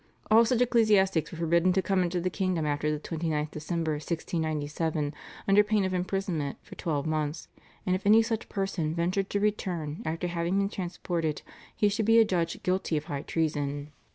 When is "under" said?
5.47-5.63